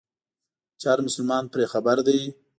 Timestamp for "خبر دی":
1.73-2.19